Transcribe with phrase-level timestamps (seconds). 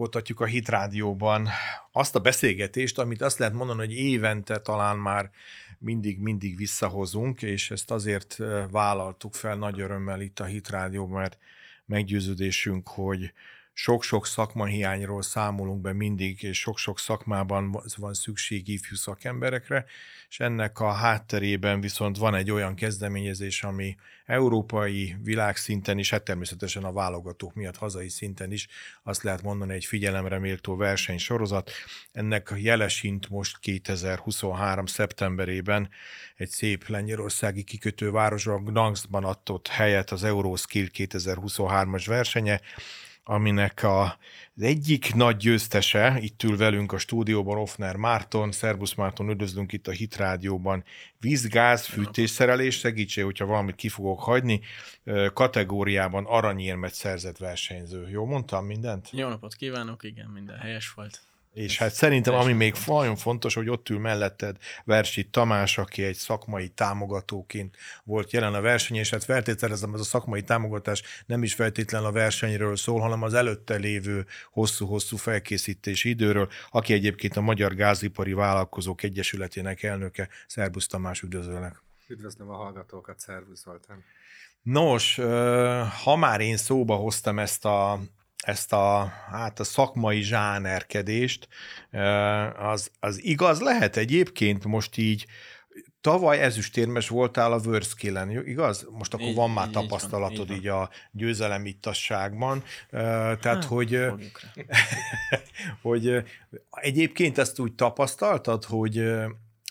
[0.00, 1.48] folytatjuk a Hit Rádióban
[1.92, 5.30] azt a beszélgetést, amit azt lehet mondani, hogy évente talán már
[5.78, 8.36] mindig-mindig visszahozunk, és ezt azért
[8.70, 11.38] vállaltuk fel nagy örömmel itt a Hit Rádióban, mert
[11.86, 13.32] meggyőződésünk, hogy
[13.82, 19.84] sok-sok szakmahiányról számolunk be mindig, és sok-sok szakmában van szükség ifjú szakemberekre,
[20.28, 23.96] és ennek a hátterében viszont van egy olyan kezdeményezés, ami
[24.26, 28.68] európai világszinten is, hát természetesen a válogatók miatt hazai szinten is,
[29.02, 31.70] azt lehet mondani egy figyelemre méltó versenysorozat.
[32.12, 34.86] Ennek jelesint most 2023.
[34.86, 35.88] szeptemberében
[36.36, 42.60] egy szép lengyelországi kikötővárosban, Gdanskban adott helyet az Euroskill 2023-as versenye,
[43.30, 44.02] aminek a,
[44.56, 49.86] az egyik nagy győztese, itt ül velünk a stúdióban Offner Márton, Szerbusz Márton, üdvözlünk itt
[49.86, 50.84] a Hit Rádióban,
[51.18, 54.60] vízgáz, fűtésszerelés, segítség, hogyha valamit ki fogok hagyni,
[55.32, 58.08] kategóriában aranyérmet szerzett versenyző.
[58.08, 59.08] Jó mondtam mindent?
[59.12, 61.20] Jó napot kívánok, igen, minden helyes volt.
[61.52, 66.16] És hát szerintem, ami még nagyon fontos, hogy ott ül melletted Versi Tamás, aki egy
[66.16, 71.54] szakmai támogatóként volt jelen a verseny, és hát feltételezem, ez a szakmai támogatás nem is
[71.54, 77.74] feltétlenül a versenyről szól, hanem az előtte lévő hosszú-hosszú felkészítési időről, aki egyébként a Magyar
[77.74, 80.28] Gázipari Vállalkozók Egyesületének elnöke.
[80.46, 81.82] Szerbusz Tamás, üdvözöllek!
[82.08, 84.04] Üdvözlöm a hallgatókat, szervusz Zoltán!
[84.62, 85.20] Nos,
[86.04, 88.00] ha már én szóba hoztam ezt a,
[88.40, 91.48] ezt a, hát a szakmai zsánerkedést,
[92.58, 95.26] az, az igaz lehet egyébként most így,
[96.00, 98.86] tavaly ezüstérmes voltál a Wörszkélen, igaz?
[98.90, 102.62] Most akkor így, van már így, tapasztalatod így, így, így a győzelemíttasságban.
[102.90, 103.98] Tehát, hát, hogy,
[105.82, 106.22] hogy
[106.70, 109.10] egyébként ezt úgy tapasztaltad, hogy,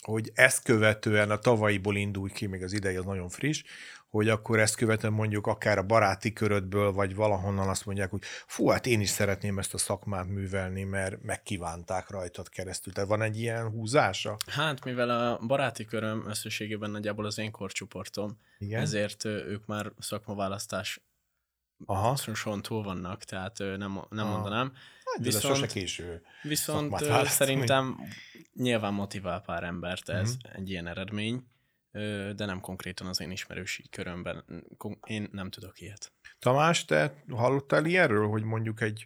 [0.01, 3.63] hogy ezt követően a tavalyiból indulj ki, még az ideje az nagyon friss,
[4.09, 8.67] hogy akkor ezt követően mondjuk akár a baráti körödből, vagy valahonnan azt mondják, hogy fú,
[8.67, 12.93] hát én is szeretném ezt a szakmát művelni, mert megkívánták rajtad keresztül.
[12.93, 14.37] Tehát van egy ilyen húzása?
[14.47, 18.81] Hát, mivel a baráti köröm összességében nagyjából az én korcsoportom, Igen?
[18.81, 21.01] ezért ők már szakmaválasztás
[21.85, 22.15] Aha.
[22.15, 24.31] Son túl vannak, tehát nem, nem Aha.
[24.31, 24.73] mondanám.
[25.05, 27.99] Hát, viszont, sose késő Viszont szerintem
[28.53, 30.59] nyilván motivál pár embert ez uh-huh.
[30.59, 31.43] egy ilyen eredmény,
[32.35, 34.45] de nem konkrétan az én ismerősi körömben.
[35.05, 36.11] Én nem tudok ilyet.
[36.39, 39.05] Tamás, te hallottál ilyenről, hogy mondjuk egy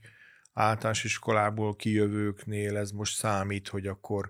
[0.54, 4.30] általános iskolából kijövőknél ez most számít, hogy akkor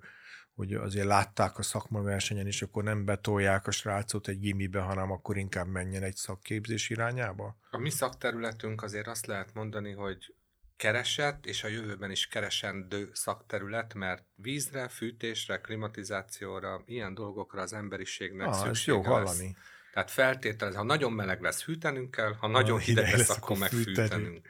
[0.56, 5.38] hogy azért látták a szakmaversenyen, és akkor nem betolják a srácot egy gimibe, hanem akkor
[5.38, 7.58] inkább menjen egy szakképzés irányába?
[7.70, 10.36] A mi szakterületünk azért azt lehet mondani, hogy
[10.76, 18.48] keresett, és a jövőben is keresendő szakterület, mert vízre, fűtésre, klimatizációra, ilyen dolgokra az emberiségnek
[18.48, 19.46] ah, szüksége jó hallani.
[19.46, 19.82] Lesz.
[19.94, 23.58] Tehát feltételez, ha nagyon meleg lesz, hűtenünk kell, ha nagyon hideg, hideg lesz, lesz, akkor
[23.58, 24.48] meg fűtenünk.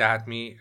[0.00, 0.56] Tehát mi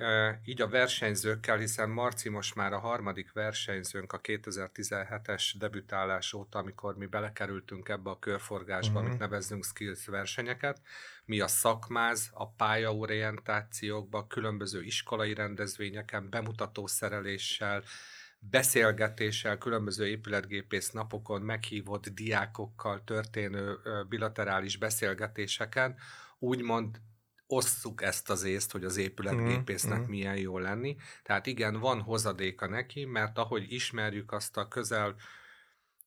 [0.46, 6.98] így a versenyzőkkel, hiszen Marci most már a harmadik versenyzőnk a 2017-es debütálás óta, amikor
[6.98, 9.06] mi belekerültünk ebbe a körforgásba, uh-huh.
[9.06, 9.22] amit mhm.
[9.22, 10.82] nevezzünk skills versenyeket,
[11.26, 17.84] mi a szakmáz, a pályaorientációkba, különböző iskolai rendezvényeken, bemutató szereléssel,
[18.40, 23.78] beszélgetéssel, különböző épületgépész napokon meghívott diákokkal történő
[24.10, 25.96] bilaterális beszélgetéseken,
[26.40, 27.00] úgymond
[27.52, 30.10] osszuk ezt az észt, hogy az épületgépésznek mm, mm.
[30.10, 30.96] milyen jó lenni.
[31.24, 35.16] Tehát igen, van hozadéka neki, mert ahogy ismerjük azt a közel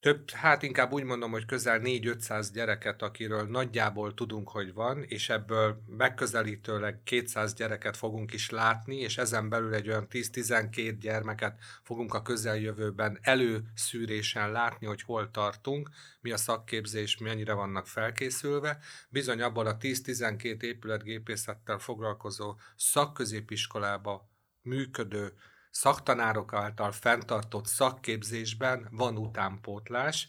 [0.02, 5.28] több, hát inkább úgy mondom, hogy közel 4-500 gyereket, akiről nagyjából tudunk, hogy van, és
[5.28, 12.14] ebből megközelítőleg 200 gyereket fogunk is látni, és ezen belül egy olyan 10-12 gyermeket fogunk
[12.14, 15.90] a közeljövőben előszűrésen látni, hogy hol tartunk,
[16.20, 18.78] mi a szakképzés, mennyire vannak felkészülve.
[19.08, 24.30] Bizony abban a 10-12 épületgépészettel foglalkozó szakközépiskolába
[24.62, 25.32] működő
[25.72, 30.28] szaktanárok által fenntartott szakképzésben van utánpótlás,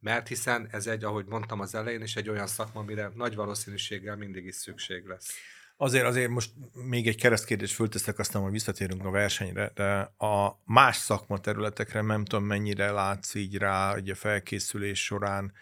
[0.00, 4.16] mert hiszen ez egy, ahogy mondtam az elején, is egy olyan szakma, amire nagy valószínűséggel
[4.16, 5.34] mindig is szükség lesz.
[5.76, 9.92] Azért, azért most még egy keresztkérdést fölteszek, aztán hogy visszatérünk a versenyre, de
[10.26, 15.52] a más szakma területekre nem tudom, mennyire látsz így rá, hogy a felkészülés során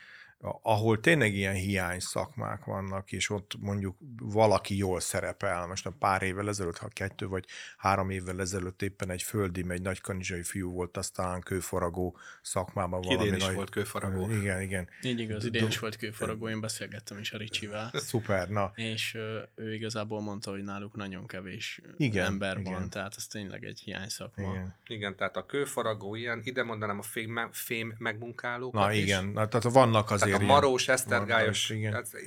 [0.43, 5.67] ahol tényleg ilyen hiány szakmák vannak, és ott mondjuk valaki jól szerepel.
[5.67, 7.45] Most a pár évvel ezelőtt, ha kettő vagy
[7.77, 13.27] három évvel ezelőtt éppen egy földi, egy nagy kanizsai fiú volt, aztán kőforagó szakmában valami.
[13.27, 13.55] Idén is nagy...
[13.55, 14.31] volt kőforagó.
[14.31, 14.89] Igen, igen.
[15.03, 17.91] Így igaz, idén is volt kőforagó, én beszélgettem is a Ricsivel.
[18.09, 18.73] Szuper, na.
[18.75, 19.19] És
[19.55, 22.73] ő igazából mondta, hogy náluk nagyon kevés igen, ember igen.
[22.73, 24.51] van, tehát ez tényleg egy hiány szakma.
[24.51, 24.75] Igen.
[24.87, 28.73] igen, tehát a kőforagó ilyen, ide mondanám a fém, fém megmunkálók.
[28.73, 31.73] Na igen, na, tehát vannak azért Tehát a marós, esztergályos,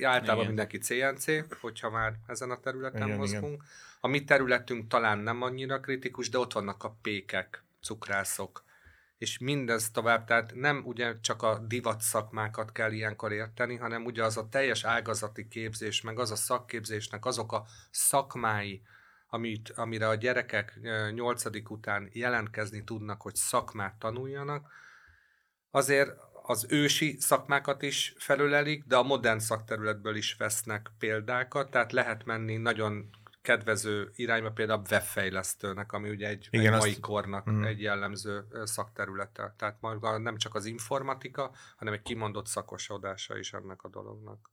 [0.02, 0.46] általában igen.
[0.46, 1.24] mindenki CNC,
[1.60, 3.52] hogyha már ezen a területen igen, mozgunk.
[3.52, 3.66] Igen.
[4.00, 8.64] A mi területünk talán nem annyira kritikus, de ott vannak a pékek, cukrászok,
[9.18, 14.24] és mindez tovább, tehát nem ugye csak a divat szakmákat kell ilyenkor érteni, hanem ugye
[14.24, 18.82] az a teljes ágazati képzés, meg az a szakképzésnek azok a szakmái,
[19.26, 20.80] amit, amire a gyerekek
[21.12, 24.68] nyolcadik után jelentkezni tudnak, hogy szakmát tanuljanak,
[25.70, 26.16] azért
[26.46, 32.56] az ősi szakmákat is felölelik, de a modern szakterületből is vesznek példákat, tehát lehet menni
[32.56, 33.10] nagyon
[33.42, 37.00] kedvező irányba, például a webfejlesztőnek, ami ugye egy, Igen, egy mai azt...
[37.00, 37.62] kornak mm.
[37.62, 39.54] egy jellemző szakterülete.
[39.58, 44.50] Tehát maga nem csak az informatika, hanem egy kimondott szakosodása is ennek a dolognak.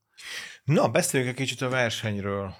[0.64, 2.54] Na, beszéljünk egy kicsit a versenyről.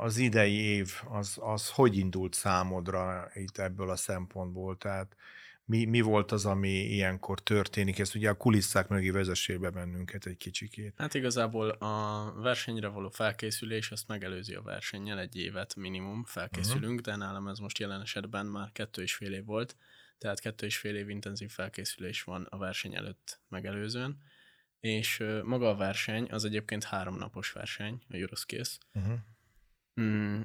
[0.00, 4.76] Az idei év, az, az hogy indult számodra itt ebből a szempontból?
[4.76, 5.16] Tehát
[5.64, 7.98] mi, mi volt az, ami ilyenkor történik?
[7.98, 10.94] Ezt ugye a kulisszák mögé vezessél be bennünket egy kicsikét.
[10.96, 17.00] Hát igazából a versenyre való felkészülés, azt megelőzi a versennyel egy évet minimum felkészülünk, uh-huh.
[17.00, 19.76] de nálam ez most jelen esetben már kettő és fél év volt,
[20.18, 24.22] tehát kettő és fél év intenzív felkészülés van a verseny előtt megelőzően,
[24.80, 28.78] és maga a verseny az egyébként három napos verseny, a Euroskills.
[28.94, 29.18] Uh-huh.
[30.00, 30.40] Mm,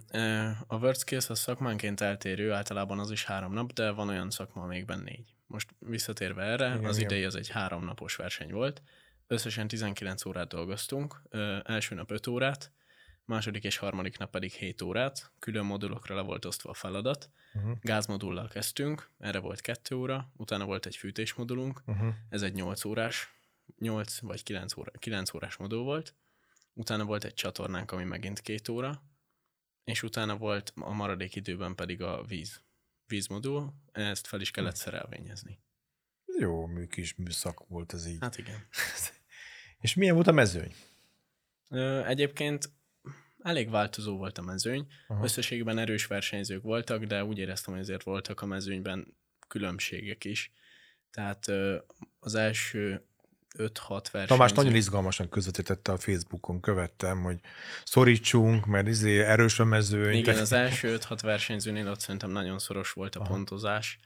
[0.67, 4.99] a WordSkills az szakmánként eltérő, általában az is három nap, de van olyan szakma, amikben
[4.99, 5.33] négy.
[5.45, 8.81] Most visszatérve erre, igen, az idei az egy három napos verseny volt.
[9.27, 11.21] Összesen 19 órát dolgoztunk,
[11.63, 12.71] első nap 5 órát,
[13.25, 17.29] második és harmadik nap pedig 7 órát, külön modulokra le volt osztva a feladat.
[17.53, 17.77] Uh-huh.
[17.81, 22.13] Gázmodullal kezdtünk, erre volt 2 óra, utána volt egy fűtésmodulunk, uh-huh.
[22.29, 23.33] ez egy 8 órás,
[23.79, 26.15] 8 vagy 9, óra, 9 órás modul volt,
[26.73, 29.01] utána volt egy csatornánk, ami megint 2 óra,
[29.87, 32.61] és utána volt a maradék időben pedig a víz.
[33.05, 34.79] Vízmodul, ezt fel is kellett hm.
[34.79, 35.59] szerelvényezni.
[36.39, 38.17] Jó kis műszak volt ez így.
[38.19, 38.67] Hát igen.
[39.81, 40.73] és milyen volt a mezőny?
[41.69, 42.71] Ö, egyébként
[43.39, 44.87] elég változó volt a mezőny.
[45.07, 45.23] Aha.
[45.23, 49.17] Összességben erős versenyzők voltak, de úgy éreztem, hogy azért voltak a mezőnyben
[49.47, 50.51] különbségek is.
[51.11, 51.47] Tehát
[52.19, 53.06] az első
[53.57, 54.25] 5-6 versenyző.
[54.25, 57.39] Tamás nagyon izgalmasan közvetítette a Facebookon, követtem, hogy
[57.83, 60.15] szorítsunk, mert izé erős a mezőny.
[60.15, 63.29] Igen, az első 5-6 versenyzőnél ott szerintem nagyon szoros volt a Aha.
[63.29, 63.99] pontozás.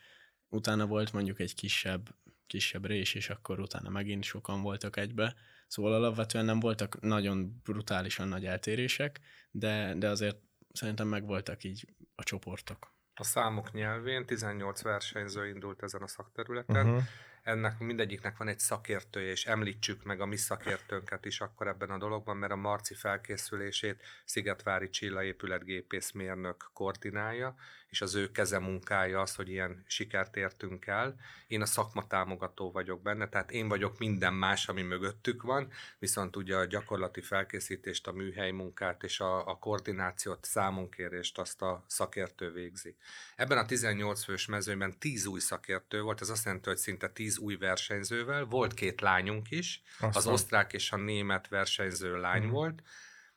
[0.50, 2.09] Utána volt mondjuk egy kisebb,
[2.48, 5.36] kisebb rés, és akkor utána megint sokan voltak egybe.
[5.68, 9.19] Szóval alapvetően nem voltak nagyon brutálisan nagy eltérések,
[9.51, 10.38] de, de azért
[10.74, 12.94] szerintem megvoltak így a csoportok.
[13.13, 17.04] A számok nyelvén 18 versenyző indult ezen a szakterületen, uh-huh
[17.44, 21.98] ennek mindegyiknek van egy szakértője, és említsük meg a mi szakértőnket is akkor ebben a
[21.98, 27.56] dologban, mert a Marci felkészülését Szigetvári Csilla épületgépészmérnök koordinálja,
[27.92, 31.16] és az ő kezemunkája az, hogy ilyen sikert értünk el.
[31.48, 36.36] Én a szakma támogató vagyok benne, tehát én vagyok minden más, ami mögöttük van, viszont
[36.36, 42.52] ugye a gyakorlati felkészítést, a műhely munkát és a, a koordinációt, számonkérést azt a szakértő
[42.52, 42.96] végzi.
[43.36, 47.38] Ebben a 18 fős mezőben 10 új szakértő volt, ez azt jelenti, hogy szinte 10
[47.38, 50.10] új versenyzővel, volt két lányunk is, Aztán.
[50.14, 52.52] az osztrák és a német versenyző lány hmm.
[52.52, 52.82] volt,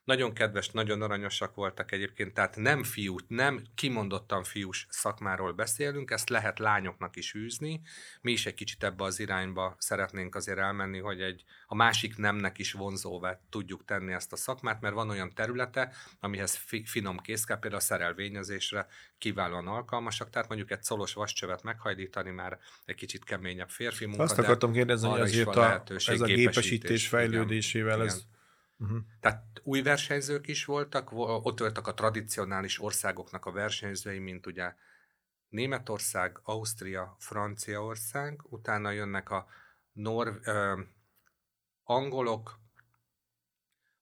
[0.04, 6.28] nagyon kedves, nagyon aranyosak voltak egyébként, tehát nem fiú, nem kimondottan fiús szakmáról beszélünk, ezt
[6.28, 7.80] lehet lányoknak is űzni.
[8.20, 12.58] Mi is egy kicsit ebbe az irányba szeretnénk azért elmenni, hogy egy a másik nemnek
[12.58, 17.58] is vonzóvá tudjuk tenni ezt a szakmát, mert van olyan területe, amihez fi, finom készkel,
[17.58, 18.86] például a szerelvényezésre
[19.18, 24.22] kiválóan alkalmasak, tehát mondjuk egy szolos vascsövet meghajlítani már egy kicsit keményebb férfi munka.
[24.22, 28.32] Azt akartam kérdezni, hogy azért a, ez a gépesítés fejlődésével igen, ez igen
[28.78, 28.98] Uh-huh.
[29.20, 34.74] Tehát új versenyzők is voltak, ott voltak a tradicionális országoknak a versenyzői, mint ugye
[35.48, 39.46] Németország, Ausztria, Franciaország, utána jönnek a
[39.92, 40.80] nor, ö,
[41.82, 42.58] angolok,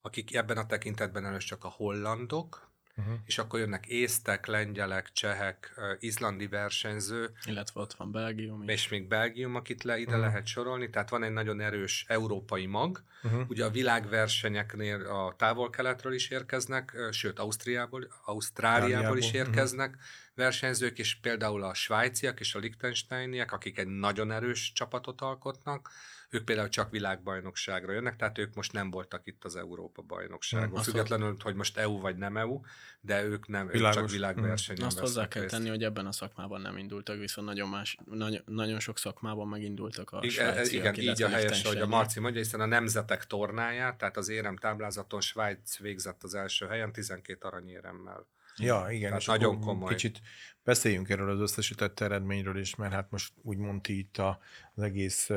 [0.01, 3.15] akik ebben a tekintetben először csak a hollandok, uh-huh.
[3.25, 7.31] és akkor jönnek észtek, lengyelek, csehek, izlandi versenyző.
[7.47, 8.73] Illetve ott van Belgium is.
[8.73, 10.27] És még Belgium, akit le, ide uh-huh.
[10.27, 13.05] lehet sorolni, tehát van egy nagyon erős európai mag.
[13.23, 13.49] Uh-huh.
[13.49, 20.03] Ugye a világversenyeknél a távol-keletről is érkeznek, sőt Ausztriából, Ausztráliából is érkeznek uh-huh.
[20.35, 25.91] Versenyzők, és például a svájciak és a liechtensteiniek, akik egy nagyon erős csapatot alkotnak,
[26.33, 30.69] ők például csak világbajnokságra jönnek, tehát ők most nem voltak itt az Európa bajnokságon.
[30.69, 32.61] Hmm, Függetlenül, hogy most EU vagy nem EU,
[33.01, 33.97] de ők nem, Világos.
[33.97, 34.87] ők csak világversenyen hmm.
[34.87, 35.55] Azt hozzá kell részt.
[35.55, 40.11] tenni, hogy ebben a szakmában nem indultak, viszont nagyon, más, nagyon, nagyon sok szakmában megindultak
[40.11, 44.17] a Igen, igen így a helyes, hogy a Marci mondja, hiszen a nemzetek tornáját, tehát
[44.17, 48.27] az érem táblázaton Svájc végzett az első helyen 12 aranyéremmel.
[48.59, 49.95] Ja, igen, Tehát és nagyon komoly.
[49.95, 50.21] Kicsit
[50.65, 54.39] beszéljünk erről az összesített eredményről is, mert hát most úgy mondti itt a,
[54.75, 55.31] az egész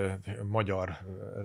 [0.43, 0.97] magyar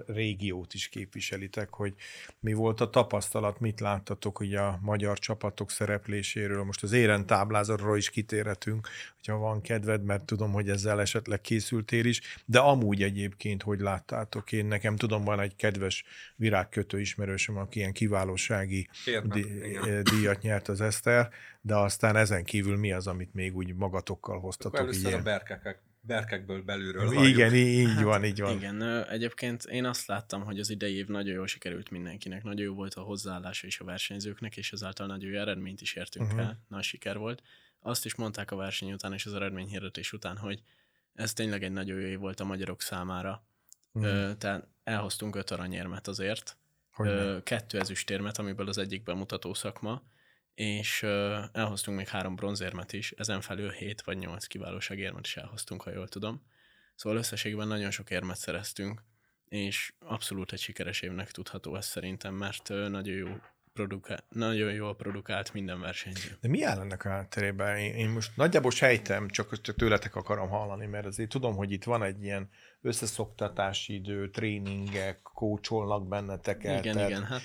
[0.06, 1.94] régiót is képviselitek, hogy
[2.40, 6.64] mi volt a tapasztalat, mit láttatok ugye a magyar csapatok szerepléséről.
[6.64, 12.04] Most az éren táblázatról is kitérhetünk, hogyha van kedved, mert tudom, hogy ezzel esetleg készültél
[12.04, 14.52] is, de amúgy egyébként hogy láttátok?
[14.52, 16.04] Én nekem tudom, van egy kedves
[16.36, 18.88] virágkötő ismerősöm, aki ilyen kiválósági
[19.24, 24.40] dí- díjat nyert az Eszter, de aztán ezen kívül mi az, amit még úgy magatokkal
[24.40, 24.74] hoztatok?
[24.74, 25.20] Akkor először ilyen?
[25.20, 28.56] a berkekek berkekből belülről Igen, így hát, van, így van.
[28.56, 32.74] Igen, egyébként én azt láttam, hogy az idei év nagyon jól sikerült mindenkinek, nagyon jó
[32.74, 36.40] volt a hozzáállása is a versenyzőknek, és ezáltal nagyon jó eredményt is értünk uh-huh.
[36.40, 37.42] el, nagy siker volt.
[37.80, 40.62] Azt is mondták a verseny után és az eredményhirdetés után, hogy
[41.14, 43.44] ez tényleg egy nagyon jó év volt a magyarok számára.
[43.92, 44.36] Uh-huh.
[44.36, 46.56] Tehát elhoztunk öt aranyérmet azért,
[46.90, 50.02] hogy kettő ezüstérmet, amiből az egyik bemutató szakma,
[50.60, 51.02] és
[51.52, 56.08] elhoztunk még három bronzérmet is, ezen felül 7 vagy 8 kiválóságérmet is elhoztunk, ha jól
[56.08, 56.42] tudom.
[56.94, 59.02] Szóval összességben nagyon sok érmet szereztünk,
[59.44, 63.40] és abszolút egy sikeres évnek tudható ez szerintem, mert nagyon jó
[63.72, 66.36] produkál, nagyon jól produkált minden versenyző.
[66.40, 67.76] De mi áll ennek a hátterében?
[67.76, 71.84] Én, én most nagyjából sejtem, csak, csak tőletek akarom hallani, mert azért tudom, hogy itt
[71.84, 72.48] van egy ilyen
[72.82, 76.84] összeszoktatási idő, tréningek, kócsolnak benneteket.
[76.84, 77.24] Igen, igen.
[77.24, 77.42] Hát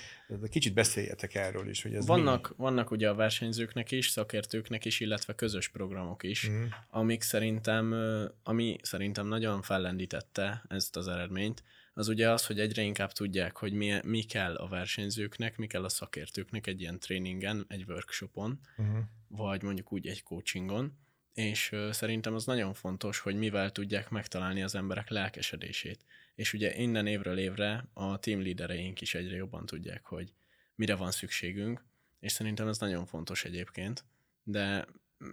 [0.50, 2.54] kicsit beszéljetek erről is, hogy ez vannak, mi?
[2.58, 6.64] vannak ugye a versenyzőknek is, szakértőknek is, illetve közös programok is, mm.
[6.90, 7.94] amik szerintem,
[8.42, 11.62] ami szerintem nagyon fellendítette ezt az eredményt,
[11.96, 15.84] az ugye az, hogy egyre inkább tudják, hogy mi, mi kell a versenyzőknek, mi kell
[15.84, 18.98] a szakértőknek egy ilyen tréningen, egy workshopon, uh-huh.
[19.28, 20.98] vagy mondjuk úgy egy coachingon,
[21.32, 26.04] és szerintem az nagyon fontos, hogy mivel tudják megtalálni az emberek lelkesedését.
[26.34, 30.32] És ugye innen évről évre a team leadereink is egyre jobban tudják, hogy
[30.74, 31.84] mire van szükségünk,
[32.20, 34.04] és szerintem ez nagyon fontos egyébként,
[34.42, 34.86] de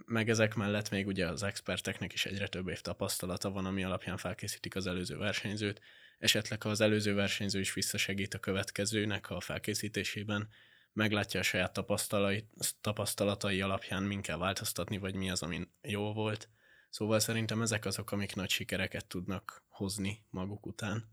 [0.06, 4.16] meg ezek mellett még ugye az experteknek is egyre több év tapasztalata van, ami alapján
[4.16, 5.80] felkészítik az előző versenyzőt,
[6.18, 10.48] esetleg ha az előző versenyző is visszasegít a következőnek a felkészítésében,
[10.92, 12.48] meglátja a saját tapasztalatai,
[12.80, 16.48] tapasztalatai alapján min kell változtatni, vagy mi az, ami jó volt.
[16.90, 21.12] Szóval szerintem ezek azok, amik nagy sikereket tudnak hozni maguk után.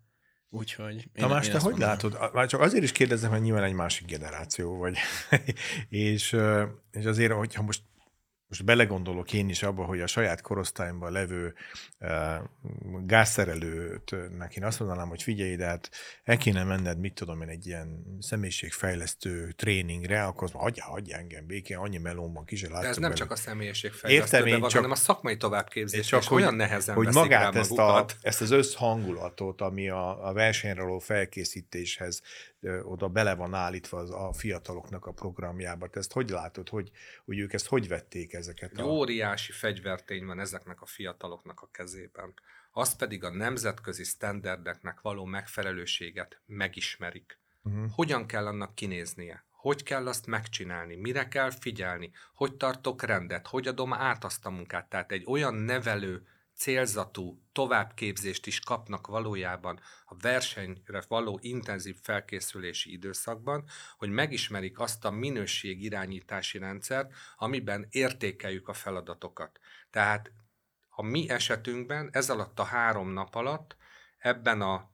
[0.49, 1.95] Úgyhogy én, Tamás, én te hogy mondanám.
[1.95, 2.33] látod?
[2.33, 4.97] Már csak azért is kérdezem, hogy nyilván egy másik generáció vagy.
[5.89, 6.37] és,
[6.91, 7.81] és azért, hogyha most
[8.51, 11.53] most belegondolok én is abba, hogy a saját korosztályomban levő
[11.99, 12.09] uh,
[13.05, 14.15] gázszerelőt
[14.55, 15.89] én azt mondanám, hogy figyelj, de hát
[16.23, 21.45] el kéne menned, mit tudom én, egy ilyen személyiségfejlesztő tréningre, akkor az hagyja, hagyja engem
[21.45, 23.13] békén, annyi melómban ki De ez nem belőle.
[23.13, 27.13] csak a személyiségfejlesztőben van, csak, hanem a szakmai továbbképzés, csak és hogy, olyan nehezen hogy
[27.13, 32.21] magát ezt, a, ezt az összhangulatot, ami a, a versenyre való felkészítéshez
[32.83, 35.87] oda bele van állítva az, a fiataloknak a programjába.
[35.87, 36.91] Te ezt hogy látod, hogy,
[37.25, 38.77] hogy ők ezt hogy vették ezeket?
[38.77, 38.83] A...
[38.83, 42.33] Óriási fegyvertény van ezeknek a fiataloknak a kezében.
[42.71, 47.39] Az pedig a nemzetközi sztenderdeknek való megfelelőséget megismerik.
[47.63, 47.91] Uh-huh.
[47.91, 49.45] Hogyan kell annak kinéznie?
[49.49, 50.95] Hogy kell azt megcsinálni?
[50.95, 52.11] Mire kell figyelni?
[52.33, 53.47] Hogy tartok rendet?
[53.47, 54.89] Hogy adom át azt a munkát?
[54.89, 56.27] Tehát egy olyan nevelő
[56.61, 63.63] célzatú továbbképzést is kapnak valójában a versenyre való intenzív felkészülési időszakban,
[63.97, 69.59] hogy megismerik azt a minőség irányítási rendszert, amiben értékeljük a feladatokat.
[69.89, 70.31] Tehát
[70.89, 73.75] a mi esetünkben ez alatt a három nap alatt
[74.17, 74.89] ebben a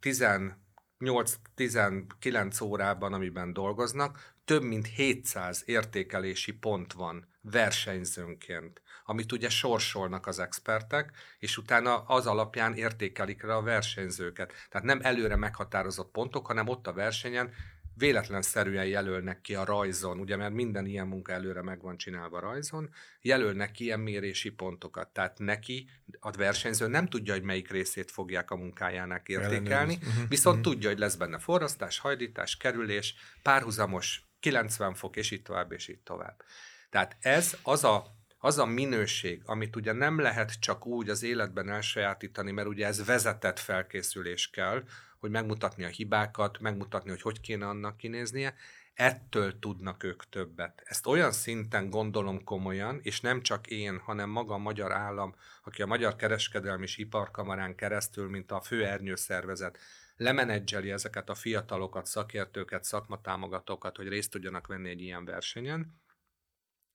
[1.00, 10.40] 18-19 órában, amiben dolgoznak, több mint 700 értékelési pont van versenyzőnként amit ugye sorsolnak az
[10.40, 14.54] expertek, és utána az alapján értékelik rá a versenyzőket.
[14.70, 17.54] Tehát nem előre meghatározott pontok, hanem ott a versenyen
[17.98, 22.90] véletlenszerűen jelölnek ki a rajzon, ugye mert minden ilyen munka előre meg van csinálva rajzon,
[23.22, 25.10] jelölnek ki ilyen mérési pontokat.
[25.10, 25.90] Tehát neki
[26.20, 30.74] a versenyző nem tudja, hogy melyik részét fogják a munkájának értékelni, uh-huh, viszont uh-huh.
[30.74, 36.00] tudja, hogy lesz benne forrasztás, hajdítás, kerülés, párhuzamos 90 fok, és így tovább, és így
[36.00, 36.44] tovább.
[36.90, 41.70] Tehát ez az a az a minőség, amit ugye nem lehet csak úgy az életben
[41.70, 44.84] elsajátítani, mert ugye ez vezetett felkészülés kell,
[45.28, 48.56] hogy megmutatni a hibákat, megmutatni, hogy hogy kéne annak kinéznie,
[48.94, 50.82] ettől tudnak ők többet.
[50.86, 55.82] Ezt olyan szinten gondolom komolyan, és nem csak én, hanem maga a magyar állam, aki
[55.82, 59.78] a Magyar Kereskedelmi és Iparkamarán keresztül, mint a főernyőszervezet,
[60.16, 66.02] lemenedzseli ezeket a fiatalokat, szakértőket, szakmatámogatókat, hogy részt tudjanak venni egy ilyen versenyen,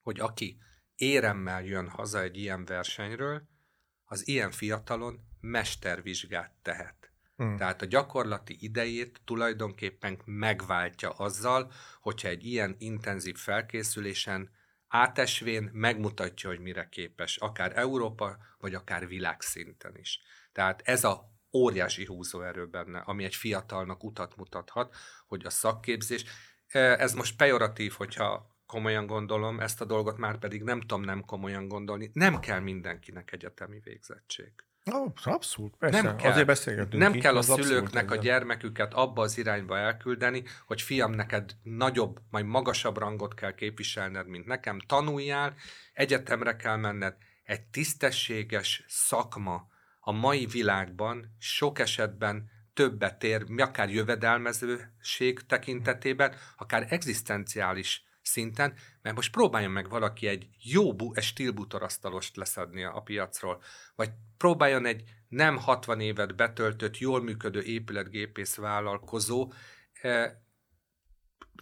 [0.03, 0.59] hogy aki
[0.95, 3.43] éremmel jön haza egy ilyen versenyről,
[4.05, 7.12] az ilyen fiatalon mestervizsgát tehet.
[7.43, 7.57] Hmm.
[7.57, 14.51] Tehát a gyakorlati idejét tulajdonképpen megváltja azzal, hogyha egy ilyen intenzív felkészülésen
[14.89, 20.21] átesvén megmutatja, hogy mire képes, akár Európa, vagy akár világszinten is.
[20.53, 24.95] Tehát ez a óriási húzóerő benne, ami egy fiatalnak utat mutathat,
[25.27, 26.25] hogy a szakképzés,
[26.73, 31.69] ez most pejoratív, hogyha komolyan gondolom ezt a dolgot, már pedig nem tudom nem komolyan
[31.69, 34.53] gondolni, nem kell mindenkinek egyetemi végzettség.
[35.25, 36.03] Abszolút, persze.
[36.03, 40.83] Nem kell, Azért beszélgetünk nem kell a szülőknek a gyermeküket abba az irányba elküldeni, hogy
[40.83, 44.79] fiam, neked nagyobb, majd magasabb rangot kell képviselned, mint nekem.
[44.87, 45.55] Tanuljál,
[45.93, 47.17] egyetemre kell menned.
[47.45, 49.67] Egy tisztességes szakma
[50.01, 59.33] a mai világban sok esetben többet ér, akár jövedelmezőség tekintetében, akár egzisztenciális szinten, mert most
[59.33, 63.63] próbáljon meg valaki egy jó bu- egy stílbutorasztalost leszedni a piacról,
[63.95, 69.53] vagy próbáljon egy nem 60 évet betöltött, jól működő épületgépész vállalkozó
[70.03, 70.33] eh,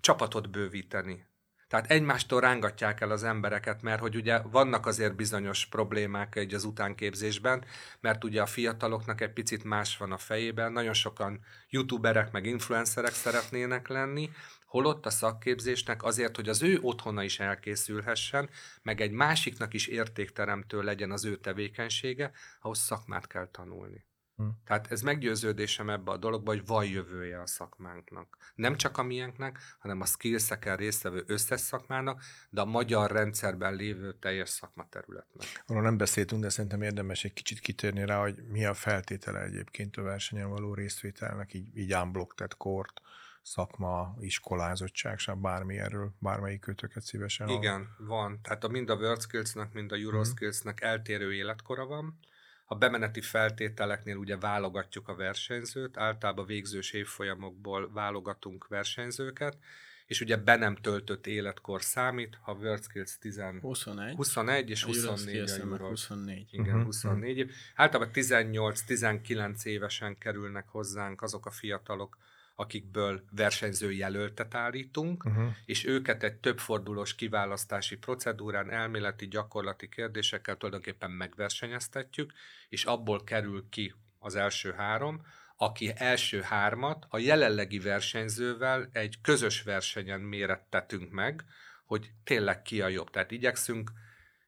[0.00, 1.28] csapatot bővíteni.
[1.70, 6.64] Tehát egymástól rángatják el az embereket, mert hogy ugye vannak azért bizonyos problémák egy az
[6.64, 7.64] utánképzésben,
[8.00, 13.12] mert ugye a fiataloknak egy picit más van a fejében, nagyon sokan youtuberek meg influencerek
[13.12, 14.30] szeretnének lenni,
[14.70, 18.50] holott a szakképzésnek azért, hogy az ő otthona is elkészülhessen,
[18.82, 24.04] meg egy másiknak is értékteremtő legyen az ő tevékenysége, ahhoz szakmát kell tanulni.
[24.36, 24.46] Hm.
[24.64, 28.36] Tehát ez meggyőződésem ebbe a dologba, hogy van jövője a szakmánknak.
[28.54, 34.12] Nem csak a miénknek, hanem a skillseken résztvevő összes szakmának, de a magyar rendszerben lévő
[34.12, 35.46] teljes szakmaterületnek.
[35.66, 39.96] Arról nem beszéltünk, de szerintem érdemes egy kicsit kitérni rá, hogy mi a feltétele egyébként
[39.96, 43.00] a versenyen való részvételnek, így, így unblock, tehát kort,
[43.42, 47.48] szakma, iskolázottság, sem bármi erről, bármelyik kötöket szívesen.
[47.48, 48.40] Igen, van.
[48.42, 52.18] Tehát a, mind a WorldSkills-nek, mind a Euroskills-nek eltérő életkora van.
[52.64, 59.58] A bemeneti feltételeknél ugye válogatjuk a versenyzőt, általában végzős évfolyamokból válogatunk versenyzőket,
[60.06, 65.54] és ugye be nem töltött életkor számít, ha WorldSkills 10, 21, 21 és 24 a
[65.54, 65.88] Euro.
[65.88, 66.46] 24.
[66.50, 66.84] Igen, uh-huh.
[66.84, 67.50] 24 év.
[67.74, 72.16] Általában 18-19 évesen kerülnek hozzánk azok a fiatalok,
[72.60, 75.50] akikből versenyző jelöltet állítunk, uh-huh.
[75.64, 82.32] és őket egy többfordulós kiválasztási procedúrán elméleti, gyakorlati kérdésekkel tulajdonképpen megversenyeztetjük,
[82.68, 85.22] és abból kerül ki az első három,
[85.56, 91.44] aki első hármat a jelenlegi versenyzővel egy közös versenyen mérettetünk meg,
[91.84, 93.10] hogy tényleg ki a jobb.
[93.10, 93.90] Tehát igyekszünk,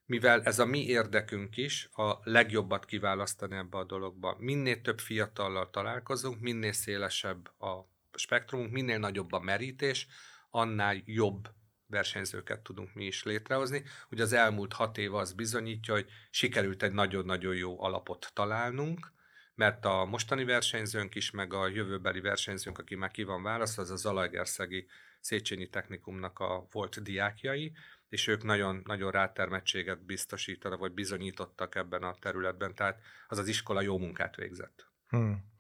[0.07, 4.37] mivel ez a mi érdekünk is, a legjobbat kiválasztani ebbe a dologba.
[4.39, 7.92] Minél több fiatallal találkozunk, minél szélesebb a
[8.23, 10.07] spektrumunk, minél nagyobb a merítés,
[10.51, 11.49] annál jobb
[11.87, 13.83] versenyzőket tudunk mi is létrehozni.
[14.11, 19.13] Ugye az elmúlt hat év az bizonyítja, hogy sikerült egy nagyon-nagyon jó alapot találnunk,
[19.55, 23.91] mert a mostani versenyzőnk is, meg a jövőbeli versenyzőnk, aki már ki van választva, az
[23.91, 24.87] a Zalaegerszegi
[25.21, 27.73] Széchenyi Technikumnak a volt diákjai,
[28.09, 33.81] és ők nagyon, nagyon rátermettséget biztosítanak, vagy bizonyítottak ebben a területben, tehát az az iskola
[33.81, 34.87] jó munkát végzett.
[35.09, 35.52] Hmm.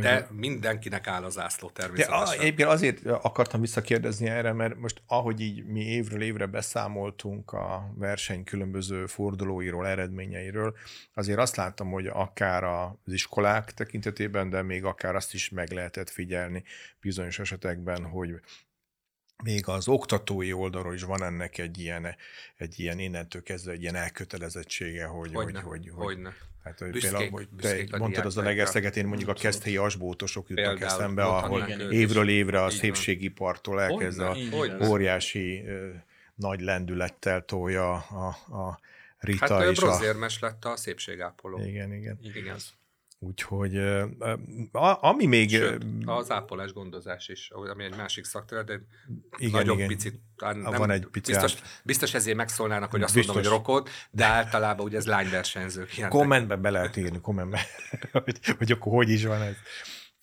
[0.00, 2.36] De mindenkinek áll az ászló természetesen.
[2.36, 7.92] De egyébként azért akartam visszakérdezni erre, mert most ahogy így mi évről évre beszámoltunk a
[7.94, 10.76] verseny különböző fordulóiról, eredményeiről,
[11.14, 16.10] azért azt láttam, hogy akár az iskolák tekintetében, de még akár azt is meg lehetett
[16.10, 16.62] figyelni
[17.00, 18.40] bizonyos esetekben, hogy
[19.42, 22.16] még az oktatói oldalról is van ennek egy ilyen,
[22.56, 26.34] egy ilyen innentől kezdve egy ilyen elkötelezettsége, hogy, hogyne, hogy, hogy, hogyne.
[26.64, 30.66] Hát, hogy büszkék, például, hogy te mondtad az a legerszegetén, mondjuk a keszthelyi asbótosok jutnak
[30.66, 34.36] például, eszembe, ahol évről évre a szépségipartól elkezd a
[34.88, 35.64] óriási
[36.34, 38.80] nagy lendülettel tolja a, a
[39.18, 40.16] Rita hát, és a...
[40.40, 41.58] lett a szépségápoló.
[41.58, 42.18] Igen, igen.
[42.22, 42.56] igen.
[43.26, 43.80] Úgyhogy
[45.00, 45.50] ami még...
[45.50, 48.80] Sőt, az ápolás gondozás is, ami egy másik szakterület, de
[49.36, 49.88] igen, nagyobb igen.
[49.88, 50.20] picit...
[50.36, 53.34] Nem, van egy pici biztos, biztos ezért megszólnának, hogy azt biztos.
[53.34, 56.06] mondom, hogy rokod, de általában ugye ez lányversenyzők.
[56.08, 57.60] Kommentben be lehet írni, kommentben,
[58.12, 59.54] hogy, hogy akkor hogy is van ez.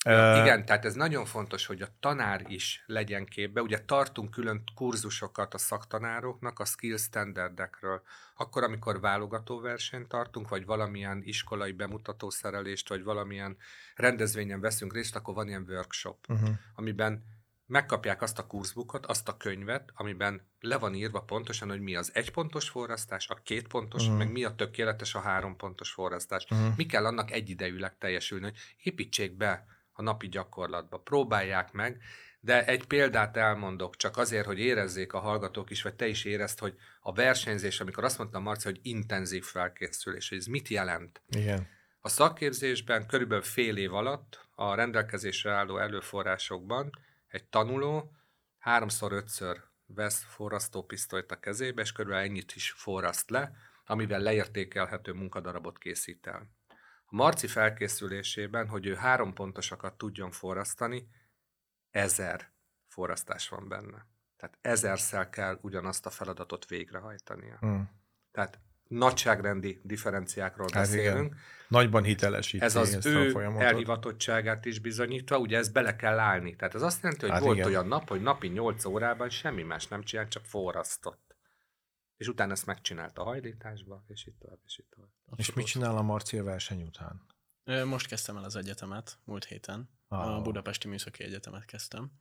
[0.05, 3.61] Igen, tehát ez nagyon fontos, hogy a tanár is legyen képbe.
[3.61, 8.01] Ugye tartunk külön kurzusokat a szaktanároknak a skill standardekről.
[8.35, 13.57] Akkor, amikor válogatóversenyt tartunk, vagy valamilyen iskolai bemutató szerelést, vagy valamilyen
[13.95, 16.49] rendezvényen veszünk részt, akkor van ilyen workshop, uh-huh.
[16.75, 17.23] amiben
[17.65, 22.11] megkapják azt a kurzbukot, azt a könyvet, amiben le van írva pontosan, hogy mi az
[22.13, 24.17] egypontos forrasztás, a két pontos, uh-huh.
[24.17, 26.45] meg mi a tökéletes a három pontos forrasztás.
[26.49, 26.75] Uh-huh.
[26.75, 30.99] Mi kell annak egyidejűleg teljesülni, hogy építsék be a napi gyakorlatba.
[30.99, 32.01] Próbálják meg,
[32.39, 36.59] de egy példát elmondok, csak azért, hogy érezzék a hallgatók is, vagy te is érezd,
[36.59, 41.21] hogy a versenyzés, amikor azt mondtam Marci, hogy intenzív felkészülés, hogy ez mit jelent?
[41.29, 41.67] Igen.
[41.99, 46.89] A szakképzésben körülbelül fél év alatt a rendelkezésre álló előforrásokban
[47.27, 48.11] egy tanuló
[48.59, 53.51] háromszor, ötször vesz forrasztópisztolyt a kezébe, és körülbelül ennyit is forraszt le,
[53.85, 56.49] amivel leértékelhető munkadarabot készít el.
[57.13, 61.07] A Marci felkészülésében, hogy ő három pontosakat tudjon forrasztani,
[61.89, 62.51] ezer
[62.87, 64.07] forrasztás van benne.
[64.37, 67.57] Tehát ezerszer kell ugyanazt a feladatot végrehajtania.
[67.59, 67.89] Hmm.
[68.31, 71.25] Tehát nagyságrendi differenciákról hát beszélünk.
[71.25, 71.39] Igen.
[71.67, 76.55] Nagyban hitelesíti Ez az ő elhivatottságát is bizonyítva, ugye ez bele kell állni.
[76.55, 77.67] Tehát ez azt jelenti, hogy hát volt igen.
[77.67, 81.30] olyan nap, hogy napi 8 órában semmi más nem csinált, csak forrasztott.
[82.21, 85.09] És utána ezt megcsinálta a hajlításba, és itt tovább, és itt tovább.
[85.09, 85.39] Abszolút.
[85.39, 87.25] És mit csinál a Marci a verseny után?
[87.85, 89.89] Most kezdtem el az egyetemet, múlt héten.
[90.07, 90.35] Oh.
[90.35, 92.11] A Budapesti Műszaki Egyetemet kezdtem.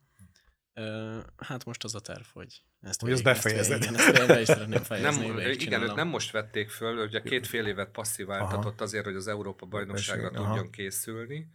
[1.37, 3.81] Hát most az a terv, hogy ezt, hogy ezt befejezed.
[3.81, 5.27] Igen, ezt be is szeretném fejezni.
[5.27, 8.83] Nem, igen, őt nem most vették föl, ugye két fél évet passziváltatott aha.
[8.83, 10.69] azért, hogy az Európa bajnokságra Beség, tudjon aha.
[10.69, 11.51] készülni.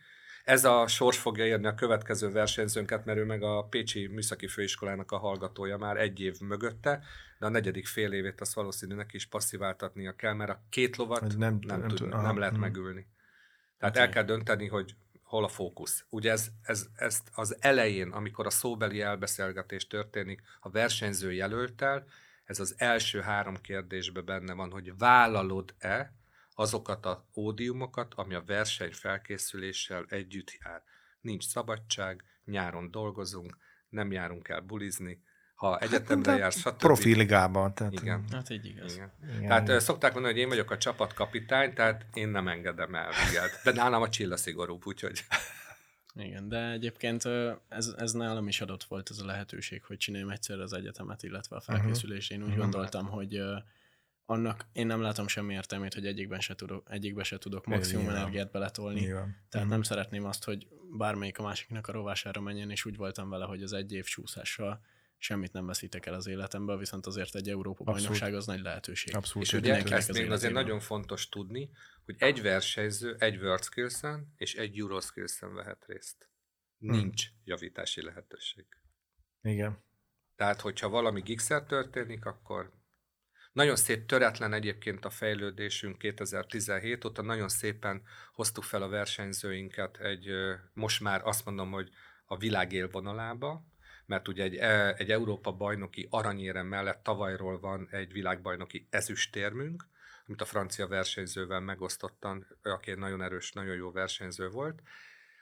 [0.47, 5.13] Ez a sors fogja érni a következő versenyzőnket, mert ő meg a Pécsi Műszaki Főiskolának
[5.13, 7.05] a hallgatója már egy év mögötte,
[7.39, 11.59] de a negyedik fél évét azt valószínűleg is passziváltatnia kell, mert a két lovat nem,
[11.67, 13.07] nem, nem, tud, nem lehet megülni.
[13.79, 14.07] Tehát okay.
[14.07, 16.05] el kell dönteni, hogy hol a fókusz.
[16.09, 22.05] Ugye ez, ez, ezt az elején, amikor a szóbeli elbeszélgetés történik a versenyző jelöltel,
[22.45, 26.13] ez az első három kérdésben benne van, hogy vállalod-e
[26.59, 30.83] azokat a ódiumokat, ami a verseny felkészüléssel együtt jár.
[31.21, 33.57] Nincs szabadság, nyáron dolgozunk,
[33.89, 35.23] nem járunk el bulizni,
[35.55, 36.77] ha egyetemre hát, jársz, stb.
[36.77, 37.75] Profiligában.
[37.75, 37.93] Tehát...
[37.93, 38.25] Igen.
[38.33, 38.95] Hát így igaz.
[38.95, 39.13] Igen.
[39.29, 39.49] Igen.
[39.49, 39.81] Tehát igen.
[39.81, 43.11] szokták mondani, hogy én vagyok a csapatkapitány, tehát én nem engedem el.
[43.31, 43.49] Igen.
[43.65, 45.25] De nálam a csilla szigorúbb, úgyhogy...
[46.15, 47.25] Igen, de egyébként
[47.69, 51.57] ez, ez nálam is adott volt ez a lehetőség, hogy csináljam egyszer az egyetemet, illetve
[51.57, 52.31] a felkészülést.
[52.31, 52.63] Én úgy uh-huh.
[52.63, 53.41] gondoltam, hogy
[54.27, 58.21] annak én nem látom semmi értelmét, hogy egyikben se tudok, egyikbe se tudok maximum Nyilván.
[58.21, 59.01] energiát beletolni.
[59.01, 59.25] Nyilván.
[59.25, 59.71] Tehát uh-huh.
[59.71, 60.67] nem szeretném azt, hogy
[60.99, 64.81] bármelyik a másiknak a rovására menjen, és úgy voltam vele, hogy az egy év csúszással
[65.19, 69.17] semmit nem veszítek el az életemből, viszont azért egy Európa bajnokság az nagy lehetőség.
[69.17, 69.47] Abszolút.
[69.47, 71.71] És ugye ezt még azért nagyon fontos tudni,
[72.05, 74.01] hogy egy versenyző egy World skills
[74.37, 76.29] és egy Euro skills vehet részt.
[76.79, 76.91] Hm.
[76.91, 77.41] Nincs hmm.
[77.45, 78.67] javítási lehetőség.
[79.43, 79.85] Igen.
[80.37, 82.73] Tehát, hogyha valami gigszer történik, akkor
[83.57, 90.29] nagyon szép töretlen egyébként a fejlődésünk 2017 óta, nagyon szépen hoztuk fel a versenyzőinket egy,
[90.73, 91.91] most már azt mondom, hogy
[92.27, 93.65] a világ élvonalába,
[94.07, 99.87] mert ugye egy, e, egy Európa bajnoki aranyérem mellett tavalyról van egy világbajnoki ezüstérmünk,
[100.27, 104.83] amit a francia versenyzővel megosztottan, aki egy nagyon erős, nagyon jó versenyző volt.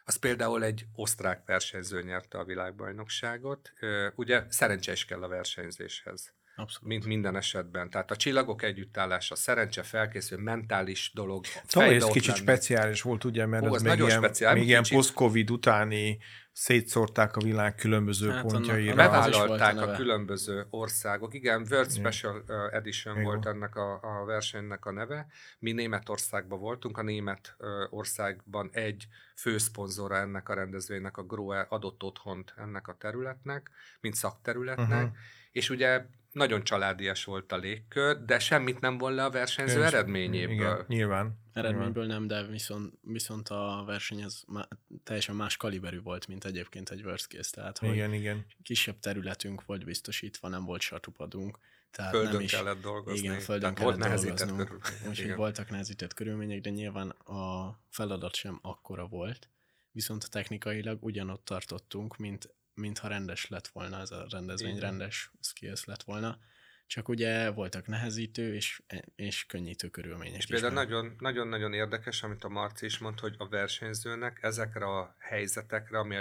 [0.05, 3.72] Az például egy osztrák versenyző nyerte a világbajnokságot.
[4.14, 6.35] Ugye szerencse is kell a versenyzéshez.
[6.56, 6.88] Abszolút.
[6.88, 7.90] mint minden esetben.
[7.90, 11.44] Tehát a csillagok együttállása, szerencse, felkészül, mentális dolog.
[11.66, 12.40] Tavaly ez kicsit lenni.
[12.40, 16.18] speciális volt, ugye, mert Ó, ez, még, ilyen, speciális, még ilyen post-covid utáni
[16.52, 18.94] szétszórták a világ különböző hát pontjaira.
[18.94, 21.34] Bevállalták a, a különböző országok.
[21.34, 23.26] Igen, World Special uh, Edition Igen.
[23.26, 25.26] volt ennek a, a versenynek a neve.
[25.58, 27.56] Mi Németországban voltunk, a német
[27.90, 35.04] országban egy főszponzora ennek a rendezvénynek, a Groe adott otthont ennek a területnek, mint szakterületnek,
[35.04, 35.16] uh-huh.
[35.52, 39.84] és ugye nagyon családias volt a légkör, de semmit nem von le a versenyző Én
[39.84, 40.54] eredményéből.
[40.54, 41.38] Igen, nyilván.
[41.52, 44.68] Eredményből nem, de viszont, viszont a verseny az má,
[45.04, 47.50] teljesen más kaliberű volt, mint egyébként egy worst case.
[47.50, 48.46] Tehát, hogy igen, igen.
[48.62, 51.58] kisebb területünk volt biztosítva, nem volt satupadunk.
[51.90, 53.26] Tehát földön nem is, kellett dolgozni.
[53.26, 54.78] Igen, földön kellett volt dolgoznunk.
[55.08, 59.48] Úgyhogy voltak nehezített körülmények, de nyilván a feladat sem akkora volt.
[59.90, 64.80] Viszont technikailag ugyanott tartottunk, mint mintha rendes lett volna ez a rendezvény, Igen.
[64.80, 66.38] rendes skills lett volna.
[66.87, 68.82] Csak ugye voltak nehezítő és,
[69.16, 73.48] és könnyítő körülmények és Például nagyon, nagyon-nagyon érdekes, amit a Marci is mond, hogy a
[73.48, 76.16] versenyzőnek ezekre a helyzetekre, ami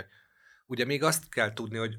[0.66, 1.98] ugye még azt kell tudni, hogy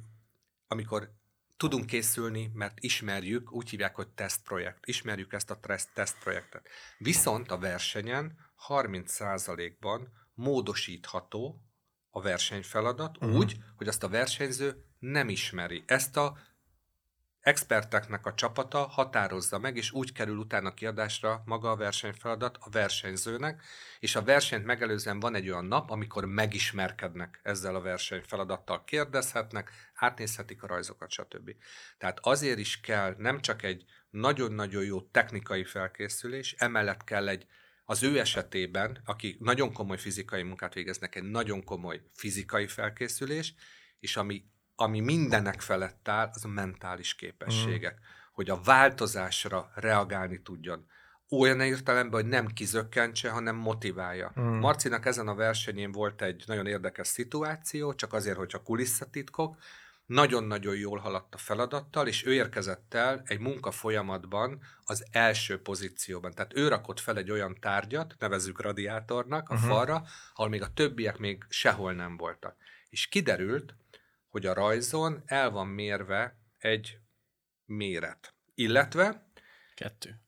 [0.66, 1.12] amikor
[1.56, 4.86] tudunk készülni, mert ismerjük, úgy hívják, hogy tesztprojekt.
[4.86, 5.60] Ismerjük ezt a
[5.94, 6.68] tesztprojektet.
[6.98, 8.38] Viszont a versenyen
[8.68, 11.62] 30%-ban módosítható
[12.16, 13.36] a versenyfeladat uh-huh.
[13.36, 15.84] úgy, hogy azt a versenyző nem ismeri.
[15.86, 16.36] Ezt a
[17.40, 23.62] experteknek a csapata határozza meg, és úgy kerül utána kiadásra maga a versenyfeladat a versenyzőnek,
[24.00, 30.62] és a versenyt megelőzően van egy olyan nap, amikor megismerkednek ezzel a versenyfeladattal, kérdezhetnek, átnézhetik
[30.62, 31.50] a rajzokat, stb.
[31.98, 37.46] Tehát azért is kell nem csak egy nagyon-nagyon jó technikai felkészülés, emellett kell egy
[37.84, 43.54] az ő esetében, aki nagyon komoly fizikai munkát végeznek, egy nagyon komoly fizikai felkészülés,
[44.00, 44.44] és ami,
[44.74, 47.94] ami mindenek felett áll, az a mentális képességek.
[47.94, 48.02] Mm.
[48.32, 50.86] Hogy a változásra reagálni tudjon.
[51.28, 54.32] Olyan értelemben, hogy nem kizökkentse, hanem motiválja.
[54.40, 54.42] Mm.
[54.42, 59.56] Marcinak ezen a versenyén volt egy nagyon érdekes szituáció, csak azért, hogyha kulisszatitkok,
[60.06, 66.32] nagyon-nagyon jól haladt a feladattal, és ő érkezett el egy munka folyamatban az első pozícióban.
[66.32, 69.68] Tehát ő rakott fel egy olyan tárgyat, nevezzük radiátornak, a uh-huh.
[69.68, 72.56] falra, ahol még a többiek még sehol nem voltak.
[72.88, 73.74] És kiderült,
[74.28, 76.98] hogy a rajzon el van mérve egy
[77.64, 78.34] méret.
[78.54, 79.28] Illetve...
[79.74, 80.23] Kettő.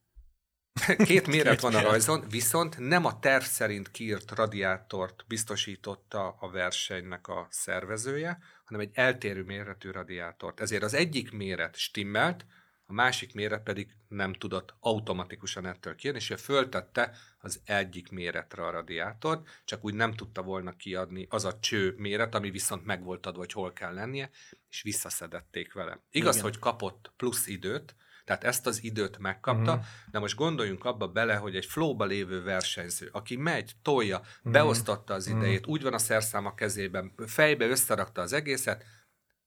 [1.04, 1.86] Két méret Két van méret.
[1.86, 8.80] a rajzon, viszont nem a terv szerint kiírt radiátort biztosította a versenynek a szervezője, hanem
[8.80, 10.60] egy eltérő méretű radiátort.
[10.60, 12.46] Ezért az egyik méret stimmelt,
[12.88, 18.62] a másik méret pedig nem tudott automatikusan ettől kijönni, és ő föltette az egyik méretre
[18.62, 23.04] a radiátort, csak úgy nem tudta volna kiadni az a cső méret, ami viszont meg
[23.04, 24.30] volt adva, hogy hol kell lennie,
[24.70, 26.00] és visszaszedették vele.
[26.10, 26.48] Igaz, Igen.
[26.48, 27.94] hogy kapott plusz időt,
[28.26, 29.86] tehát ezt az időt megkapta, uh-huh.
[30.10, 34.52] de most gondoljunk abba bele, hogy egy flóba lévő versenyző, aki megy, tolja, uh-huh.
[34.52, 35.72] beosztotta az idejét, uh-huh.
[35.72, 38.84] úgy van a szerszám a kezében, fejbe összerakta az egészet,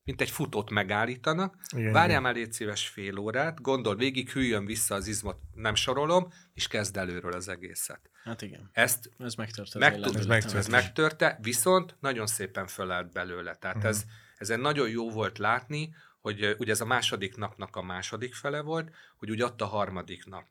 [0.03, 4.95] mint egy futót megállítanak, igen, várjál már légy szíves fél órát, gondol végig, hűljön vissza
[4.95, 8.09] az izmot, nem sorolom, és kezd előről az egészet.
[8.23, 8.69] Hát igen.
[8.71, 9.79] Ezt ez megtörte.
[9.79, 10.57] Meg, ez, megtörte.
[10.57, 13.55] ez megtörte, viszont nagyon szépen fölállt belőle.
[13.55, 13.91] Tehát uh-huh.
[13.91, 14.05] ez,
[14.37, 15.95] ez egy nagyon jó volt látni,
[16.29, 20.25] hogy ugye ez a második napnak a második fele volt, hogy úgy ott a harmadik
[20.25, 20.45] nap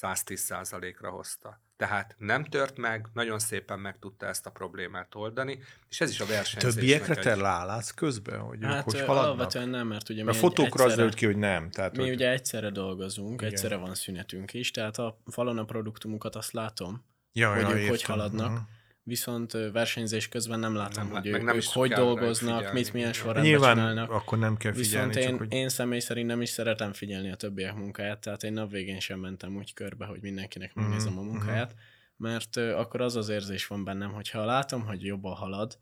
[0.00, 1.60] 110%-ra hozta.
[1.76, 6.20] Tehát nem tört meg, nagyon szépen meg tudta ezt a problémát oldani, és ez is
[6.20, 7.38] a versenyzésnek Többiekre te egy...
[7.38, 9.24] rálátsz közben, hogy hát, ők hogy haladnak?
[9.24, 11.70] alapvetően nem, mert ugye mert mi fotókra egyszerre, az ki, hogy nem.
[11.70, 12.12] Tehát, mi hogy...
[12.12, 13.52] ugye egyszerre dolgozunk, Igen.
[13.52, 17.76] egyszerre van szünetünk is, tehát a falon a produktumukat azt látom, ja, hogy ja, ők
[17.76, 17.88] értem.
[17.88, 18.50] hogy haladnak.
[18.50, 18.68] Uh-huh
[19.06, 22.78] viszont versenyzés közben nem látom, nem, hogy ők, nem ők hogy dolgoznak, figyelni.
[22.78, 24.10] mit milyen sorrendben Nyilván csinálnak.
[24.10, 25.06] akkor nem kell figyelni.
[25.06, 25.52] Viszont én, csak, hogy...
[25.52, 29.18] én személy szerint nem is szeretem figyelni a többiek munkáját, tehát én nap végén sem
[29.18, 31.20] mentem úgy körbe, hogy mindenkinek mhm, megnézem mm-hmm.
[31.20, 31.74] a munkáját,
[32.16, 35.78] mert uh, akkor az az érzés van bennem, hogyha látom, hogy jobban halad,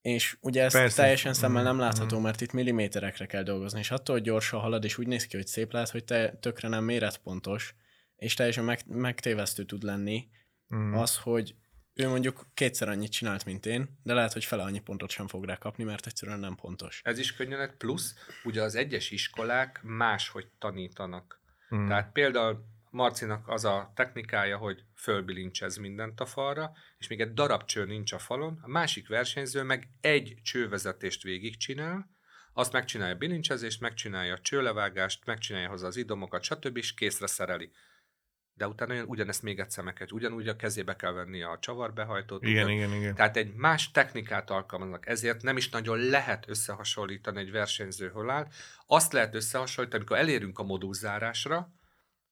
[0.00, 1.02] és ugye ez Persze.
[1.02, 2.22] teljesen szemmel nem mhm, látható, mm.
[2.22, 5.46] mert itt milliméterekre kell dolgozni, és attól, hogy gyorsan halad, és úgy néz ki, hogy
[5.46, 7.74] szép lehet, hogy te tökre nem méretpontos,
[8.16, 10.28] és teljesen meg, megtévesztő tud lenni
[10.74, 10.92] mm.
[10.92, 11.54] az, hogy
[11.94, 15.44] ő mondjuk kétszer annyit csinált, mint én, de lehet, hogy fele annyi pontot sem fog
[15.44, 17.00] rá kapni, mert egyszerűen nem pontos.
[17.04, 21.40] Ez is könnyen lett, plusz ugye az egyes iskolák máshogy tanítanak.
[21.68, 21.88] Hmm.
[21.88, 27.64] Tehát például Marcinak az a technikája, hogy fölbilincsez mindent a falra, és még egy darab
[27.64, 32.10] cső nincs a falon, a másik versenyző meg egy csővezetést végigcsinál,
[32.52, 36.76] azt megcsinálja a bilincsezést, megcsinálja a csőlevágást, megcsinálja hozzá az idomokat, stb.
[36.76, 37.72] és készre szereli
[38.54, 42.42] de utána ugyanezt még egyszer meg kell, ugyanúgy a kezébe kell venni a csavarbehajtót.
[42.42, 43.14] Igen, ugyan, igen, igen.
[43.14, 48.46] Tehát egy más technikát alkalmaznak, ezért nem is nagyon lehet összehasonlítani egy versenyző hol áll.
[48.86, 51.72] Azt lehet összehasonlítani, amikor elérünk a modulzárásra,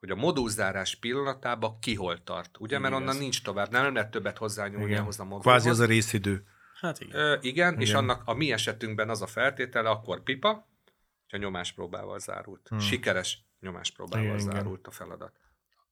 [0.00, 2.56] hogy a modulzárás pillanatában ki hol tart.
[2.58, 3.20] Ugye, igen, mert onnan ez.
[3.20, 5.44] nincs tovább, nem lehet többet hozzányúlni ahhoz a modulhoz.
[5.44, 6.44] Kvázi az a részidő.
[6.80, 7.20] Hát igen.
[7.20, 10.68] Ö, igen, igen, és annak a mi esetünkben az a feltétele, akkor pipa,
[11.28, 12.68] hogy a nyomáspróbával zárult.
[12.68, 12.78] Hmm.
[12.78, 14.90] Sikeres nyomáspróbával igen, zárult igen.
[14.90, 15.40] a feladat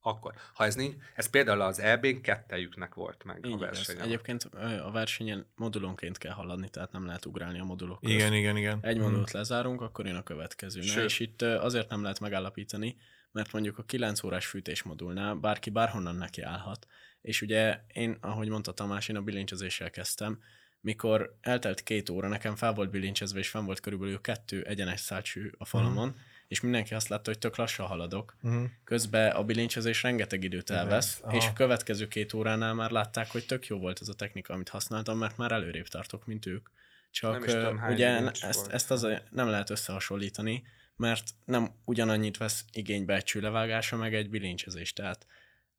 [0.00, 0.34] akkor.
[0.54, 4.02] Ha ez nincs, ez például az EB-n kettejüknek volt meg Így a versenyen.
[4.02, 4.44] Egyébként
[4.84, 8.12] a versenyen modulonként kell haladni, tehát nem lehet ugrálni a modulok közt.
[8.12, 8.78] Igen, igen, igen.
[8.82, 9.38] Egy modult hmm.
[9.40, 10.80] lezárunk, akkor jön a következő.
[10.80, 12.96] És itt azért nem lehet megállapítani,
[13.32, 16.86] mert mondjuk a 9 órás fűtésmodulnál bárki bárhonnan neki állhat.
[17.20, 20.38] És ugye én, ahogy mondta Tamás, én a bilincsezéssel kezdtem,
[20.80, 25.50] mikor eltelt két óra, nekem fel volt bilincsezve, és fenn volt körülbelül kettő egyenes szálcsű
[25.58, 28.36] a falamon, hmm és mindenki azt látta, hogy tök lassan haladok.
[28.42, 28.64] Uh-huh.
[28.84, 31.34] Közben a bilincsezés rengeteg időt elvesz, uh-huh.
[31.34, 34.68] és a következő két óránál már látták, hogy tök jó volt ez a technika, amit
[34.68, 36.68] használtam, mert már előrébb tartok, mint ők.
[37.10, 40.62] Csak nem tudom, ugye ezt, ezt az nem lehet összehasonlítani,
[40.96, 45.26] mert nem ugyanannyit vesz igénybe egy csőlevágása, meg egy bilincsezés, tehát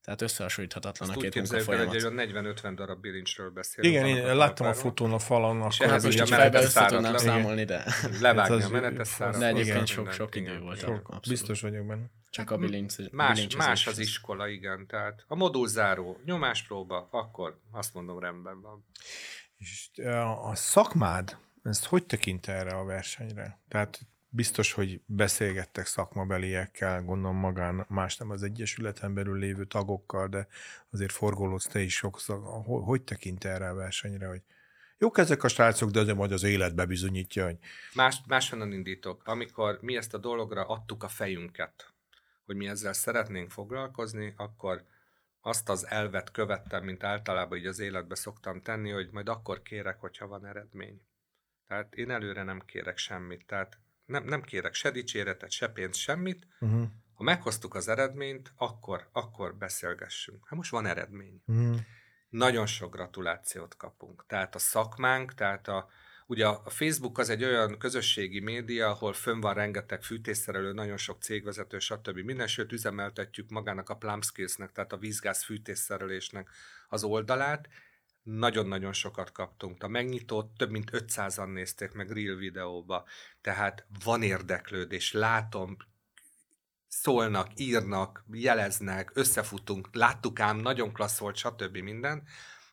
[0.10, 2.02] tehát összehasonlíthatatlan Azt a két munka folyamat.
[2.02, 3.84] Hogy 40-50 darab bilincsről beszél.
[3.84, 5.66] Igen, én láttam a futón a falon.
[5.70, 7.86] És akkor most így fejbe össze tudnám számolni, de...
[8.22, 9.40] Levágni a menetes szárat.
[9.40, 10.80] De egyébként sok, sok idő volt.
[10.80, 12.06] Sok, biztos vagyok benne.
[12.30, 14.88] Csak a bilincs, más, más az iskola, igen.
[14.88, 18.86] Tehát a modulzáró, nyomáspróba, akkor azt mondom, rendben van.
[19.58, 19.90] És
[20.44, 23.60] a szakmád, ezt hogy tekint erre a versenyre?
[23.68, 30.48] Tehát biztos, hogy beszélgettek szakmabeliekkel, gondolom magán más nem az Egyesületen belül lévő tagokkal, de
[30.90, 32.40] azért forgolódsz te is sokszor.
[32.66, 34.42] Hogy tekint erre a versenyre, hogy
[34.98, 37.58] jók ezek a srácok, de azért majd az életbe bizonyítja, hogy...
[37.94, 39.28] Más, máshonnan indítok.
[39.28, 41.94] Amikor mi ezt a dologra adtuk a fejünket,
[42.46, 44.84] hogy mi ezzel szeretnénk foglalkozni, akkor
[45.42, 50.00] azt az elvet követtem, mint általában így az életbe szoktam tenni, hogy majd akkor kérek,
[50.00, 51.02] hogyha van eredmény.
[51.68, 53.46] Tehát én előre nem kérek semmit.
[53.46, 56.48] Tehát nem, nem kérek se dicséretet, se pénzt, semmit.
[56.60, 56.88] Uh-huh.
[57.14, 60.48] Ha meghoztuk az eredményt, akkor, akkor beszélgessünk.
[60.48, 61.42] Hát most van eredmény.
[61.46, 61.78] Uh-huh.
[62.30, 64.26] Nagyon sok gratulációt kapunk.
[64.28, 65.90] Tehát a szakmánk, tehát a,
[66.30, 71.22] Ugye a Facebook az egy olyan közösségi média, ahol fönn van rengeteg fűtésszerelő, nagyon sok
[71.22, 72.18] cégvezető, stb.
[72.18, 76.50] Minden, sőt üzemeltetjük magának a Plumskills-nek, tehát a vízgáz fűtésszerelésnek
[76.90, 77.70] az oldalát.
[78.24, 79.84] Nagyon-nagyon sokat kaptunk.
[79.84, 83.06] A megnyitót több mint 500-an nézték meg real videóba,
[83.42, 85.78] tehát van érdeklődés, látom,
[86.88, 91.78] szólnak, írnak, jeleznek, összefutunk, láttuk ám, nagyon klassz volt, stb.
[91.78, 92.24] minden.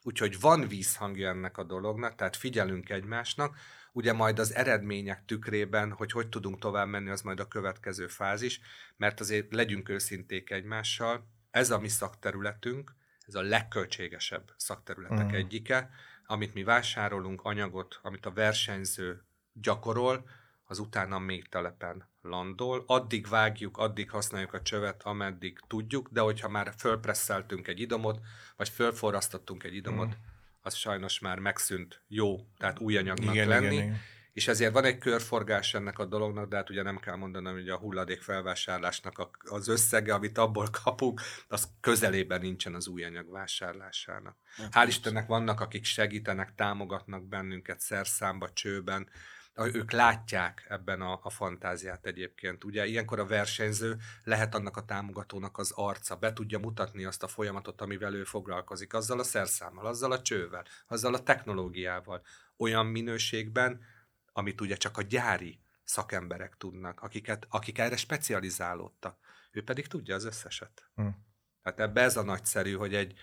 [0.02, 3.56] Úgyhogy van vízhangja ennek a dolognak, tehát figyelünk egymásnak,
[3.92, 8.60] ugye majd az eredmények tükrében, hogy hogy tudunk tovább menni, az majd a következő fázis,
[8.96, 12.94] mert azért legyünk őszinték egymással, ez a mi szakterületünk,
[13.26, 15.90] ez a legköltségesebb szakterületek uh egyike,
[16.26, 20.28] amit mi vásárolunk, anyagot, amit a versenyző gyakorol,
[20.64, 22.84] az utána még telepen landol.
[22.86, 28.20] Addig vágjuk, addig használjuk a csövet, ameddig tudjuk, de hogyha már fölpresszeltünk egy idomot,
[28.56, 30.20] vagy fölforrasztottunk egy idomot, mm.
[30.60, 33.74] az sajnos már megszűnt jó, tehát új anyagnak igen, lenni.
[33.74, 34.00] Igen, igen.
[34.36, 37.68] És ezért van egy körforgás ennek a dolognak, de hát ugye nem kell mondanom, hogy
[37.68, 44.36] a hulladék felvásárlásnak az összege, amit abból kapunk, az közelében nincsen az új anyag vásárlásának.
[44.70, 49.08] Hál' Istennek vannak, akik segítenek, támogatnak bennünket szerszámba, csőben,
[49.54, 52.64] ők látják ebben a, a fantáziát egyébként.
[52.64, 57.28] Ugye ilyenkor a versenyző lehet annak a támogatónak az arca, be tudja mutatni azt a
[57.28, 62.22] folyamatot, amivel ő foglalkozik, azzal a szerszámmal, azzal a csővel, azzal a technológiával,
[62.56, 63.94] olyan minőségben,
[64.36, 69.18] amit ugye csak a gyári szakemberek tudnak, akiket, akik erre specializálódtak.
[69.52, 70.90] Ő pedig tudja az összeset.
[70.94, 71.26] Hmm.
[71.62, 73.18] Tehát ebbe ez a nagyszerű, hogy egy,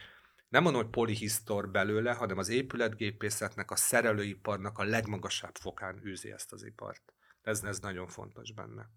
[0.49, 6.51] nem mondom, hogy polihisztor belőle, hanem az épületgépészetnek, a szerelőiparnak a legmagasabb fokán űzi ezt
[6.53, 7.13] az ipart.
[7.41, 8.89] Ez, ez nagyon fontos benne.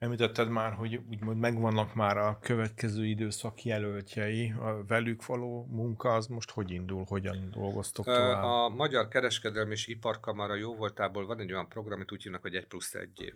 [0.00, 6.26] Említetted már, hogy úgymond megvannak már a következő időszak jelöltjei, a velük való munka az
[6.26, 8.42] most hogy indul, hogyan dolgoztok tovább?
[8.42, 12.66] A Magyar Kereskedelmi és Iparkamara jóvoltából van egy olyan program, amit úgy hívnak, hogy egy
[12.66, 13.34] plusz egy év.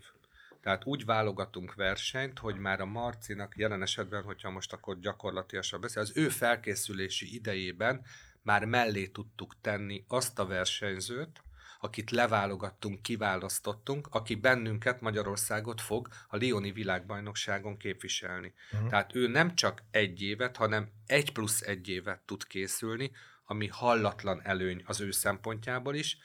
[0.61, 6.03] Tehát úgy válogatunk versenyt, hogy már a Marcinak jelen esetben, hogyha most akkor gyakorlatilag beszél,
[6.03, 8.05] az ő felkészülési idejében
[8.42, 11.42] már mellé tudtuk tenni azt a versenyzőt,
[11.85, 18.55] akit leválogattunk, kiválasztottunk, aki bennünket, Magyarországot fog a Lioni világbajnokságon képviselni.
[18.73, 18.88] Uh-huh.
[18.88, 23.11] Tehát ő nem csak egy évet, hanem egy plusz egy évet tud készülni,
[23.44, 26.18] ami hallatlan előny az ő szempontjából is.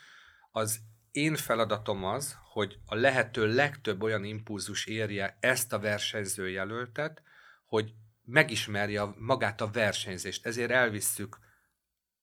[0.51, 0.79] Az
[1.11, 7.21] én feladatom az, hogy a lehető legtöbb olyan impulzus érje ezt a versenyző jelöltet,
[7.65, 7.93] hogy
[8.23, 10.45] megismerje magát a versenyzést.
[10.45, 11.37] Ezért elvisszük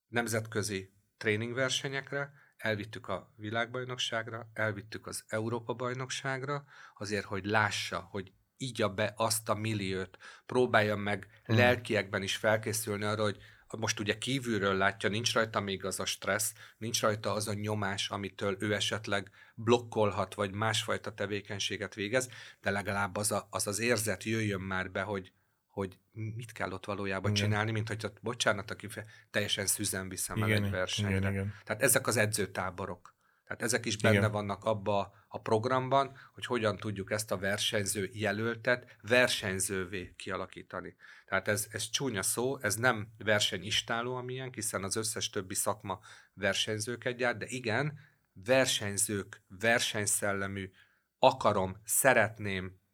[0.08, 6.64] nemzetközi tréningversenyekre, elvittük a világbajnokságra, elvittük az Európa-bajnokságra,
[6.94, 11.56] azért, hogy lássa, hogy így be azt a milliót, próbálja meg hmm.
[11.56, 13.38] lelkiekben is felkészülni arra, hogy
[13.78, 18.10] most ugye kívülről látja, nincs rajta még az a stressz, nincs rajta az a nyomás,
[18.10, 22.28] amitől ő esetleg blokkolhat, vagy másfajta tevékenységet végez,
[22.60, 25.32] de legalább az a, az, az érzet jöjjön már be, hogy,
[25.76, 27.44] hogy mit kell ott valójában igen.
[27.44, 28.88] csinálni, mint hogy bocsánat, aki
[29.30, 31.16] teljesen szüzen viszem igen, el egy versenyre.
[31.16, 31.54] Igen, igen.
[31.64, 33.14] Tehát ezek az edzőtáborok.
[33.44, 34.30] Tehát ezek is benne Igen.
[34.30, 40.96] vannak abba a programban, hogy hogyan tudjuk ezt a versenyző jelöltet versenyzővé kialakítani.
[41.26, 46.00] Tehát ez, ez csúnya szó, ez nem versenyistáló, amilyen, hiszen az összes többi szakma
[46.34, 47.98] versenyzőket gyárt, de igen,
[48.32, 50.70] versenyzők, versenyszellemű,
[51.18, 52.84] akarom, szeretném,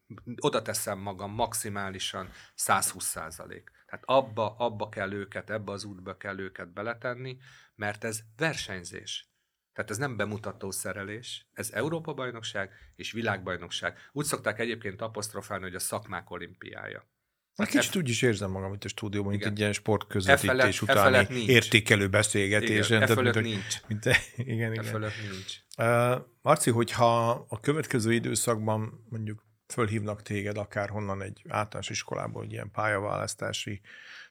[0.40, 3.70] oda teszem magam maximálisan 120 százalék.
[3.87, 7.37] Tehát abba, abba kell őket, ebbe az útba kell őket beletenni,
[7.75, 9.31] mert ez versenyzés.
[9.72, 13.98] Tehát ez nem bemutató szerelés, ez Európa-bajnokság és világbajnokság.
[14.12, 17.11] Úgy szokták egyébként apostrofálni, hogy a szakmák olimpiája.
[17.57, 21.44] Hát kicsit úgy is érzem magam itt a stúdióban, mint egy ilyen sportközvetítés e utáni
[21.46, 22.88] értékelő beszélgetés.
[22.88, 23.81] Igen, e fölött nincs.
[23.87, 24.05] Mint,
[24.37, 24.85] igen, igen.
[24.85, 25.57] E fölött nincs.
[25.79, 32.52] Uh, Marci, hogyha a következő időszakban mondjuk fölhívnak téged akár honnan egy általános iskolából, egy
[32.52, 33.80] ilyen pályaválasztási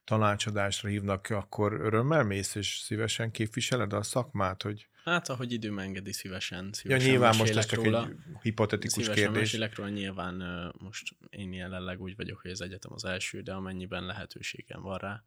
[0.03, 6.13] tanácsadásra hívnak, akkor örömmel mész és szívesen képviseled a szakmát, hogy Hát, ahogy időm engedi,
[6.13, 6.69] szívesen.
[6.73, 8.07] szívesen ja, nyilván most ez csak róla.
[8.07, 9.49] egy hipotetikus szívesen kérdés.
[9.49, 10.35] Szívesen róla, nyilván
[10.77, 15.23] most én jelenleg úgy vagyok, hogy az egyetem az első, de amennyiben lehetőségem van rá,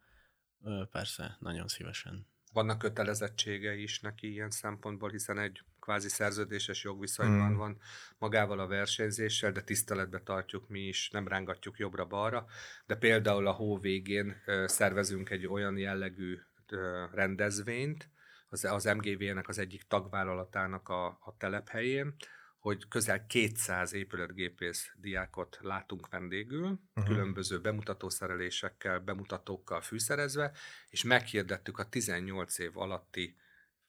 [0.91, 2.27] persze, nagyon szívesen.
[2.53, 7.57] Vannak kötelezettségei is neki ilyen szempontból, hiszen egy kvázi szerződéses jogviszonyban hmm.
[7.57, 7.77] van
[8.17, 12.45] magával a versenyzéssel, de tiszteletbe tartjuk mi is, nem rángatjuk jobbra-balra,
[12.85, 16.39] de például a hó végén szervezünk egy olyan jellegű
[17.11, 18.09] rendezvényt,
[18.49, 22.15] az, az MGV-nek az egyik tagvállalatának a, a telephelyén,
[22.59, 27.05] hogy közel 200 épületgépész diákot látunk vendégül, uh-huh.
[27.05, 30.51] különböző bemutatószerelésekkel, bemutatókkal fűszerezve,
[30.89, 33.35] és meghirdettük a 18 év alatti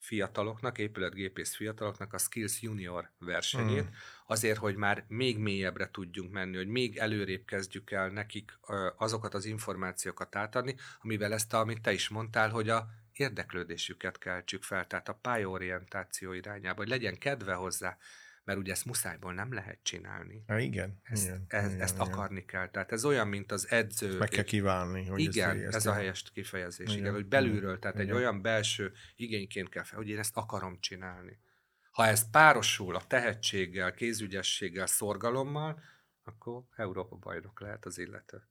[0.07, 3.93] fiataloknak, épületgépész fiataloknak a Skills Junior versenyét, mm.
[4.27, 8.59] azért, hogy már még mélyebbre tudjunk menni, hogy még előrébb kezdjük el nekik
[8.97, 14.87] azokat az információkat átadni, amivel ezt, amit te is mondtál, hogy a érdeklődésüket keltsük fel,
[14.87, 17.97] tehát a pályaorientáció irányába, hogy legyen kedve hozzá,
[18.47, 20.45] mert ugye ezt muszájból nem lehet csinálni.
[20.47, 21.01] Há, igen.
[21.03, 22.07] Ezt, igen, ez, igen, ezt igen.
[22.07, 22.71] akarni kell.
[22.71, 24.09] Tehát ez olyan, mint az edző.
[24.09, 25.07] Ezt meg kell kívánni.
[25.07, 26.79] Hogy igen, ezt ez a helyes kifejezés.
[26.79, 28.09] Igen, Igen, igen hogy belülről, tehát igen.
[28.09, 31.39] egy olyan belső igényként kell fel, hogy én ezt akarom csinálni.
[31.91, 35.81] Ha ez párosul a tehetséggel, kézügyességgel, szorgalommal,
[36.25, 38.43] akkor Európa bajnok lehet az illető.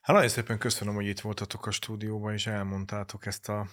[0.00, 3.68] Hát nagyon szépen köszönöm, hogy itt voltatok a stúdióban, és elmondtátok ezt a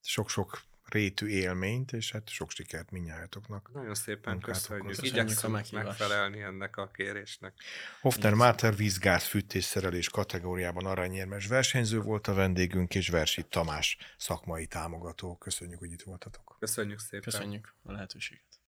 [0.00, 0.62] sok-sok
[0.92, 3.70] rétű élményt, és hát sok sikert mindnyájatoknak.
[3.72, 5.02] Nagyon szépen köszönjük.
[5.02, 7.54] Igyekszünk megfelelni ennek a kérésnek.
[8.00, 15.36] Hofner Máter vízgáz fűtésszerelés kategóriában aranyérmes versenyző volt a vendégünk, és Versi Tamás szakmai támogató.
[15.36, 16.56] Köszönjük, hogy itt voltatok.
[16.58, 17.20] Köszönjük szépen.
[17.20, 18.51] Köszönjük a lehetőséget.